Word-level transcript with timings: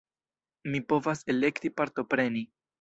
Ni 0.71 0.81
povas 0.93 1.23
elekti 1.35 1.73
partopreni. 1.79 2.47